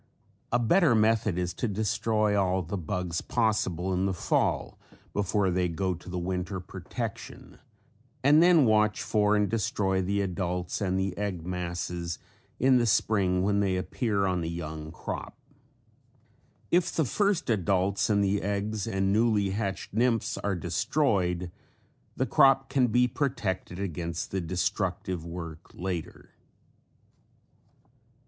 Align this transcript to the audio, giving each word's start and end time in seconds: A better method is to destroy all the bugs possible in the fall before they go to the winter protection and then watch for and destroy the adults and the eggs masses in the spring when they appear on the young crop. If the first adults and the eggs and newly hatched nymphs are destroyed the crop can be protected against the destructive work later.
A 0.51 0.57
better 0.57 0.95
method 0.95 1.37
is 1.37 1.53
to 1.53 1.67
destroy 1.67 2.35
all 2.35 2.63
the 2.63 2.75
bugs 2.75 3.21
possible 3.21 3.93
in 3.93 4.07
the 4.07 4.15
fall 4.15 4.79
before 5.13 5.51
they 5.51 5.67
go 5.69 5.93
to 5.93 6.09
the 6.09 6.17
winter 6.17 6.59
protection 6.59 7.59
and 8.23 8.41
then 8.41 8.65
watch 8.65 9.03
for 9.03 9.35
and 9.35 9.47
destroy 9.47 10.01
the 10.01 10.21
adults 10.21 10.81
and 10.81 10.99
the 10.99 11.15
eggs 11.19 11.45
masses 11.45 12.17
in 12.59 12.79
the 12.79 12.87
spring 12.87 13.43
when 13.43 13.59
they 13.59 13.75
appear 13.77 14.25
on 14.25 14.41
the 14.41 14.49
young 14.49 14.91
crop. 14.91 15.37
If 16.71 16.91
the 16.91 17.05
first 17.05 17.47
adults 17.51 18.09
and 18.09 18.23
the 18.23 18.41
eggs 18.41 18.87
and 18.87 19.13
newly 19.13 19.51
hatched 19.51 19.93
nymphs 19.93 20.35
are 20.39 20.55
destroyed 20.55 21.51
the 22.15 22.25
crop 22.25 22.69
can 22.69 22.87
be 22.87 23.07
protected 23.07 23.77
against 23.79 24.31
the 24.31 24.41
destructive 24.41 25.23
work 25.23 25.75
later. 25.75 26.31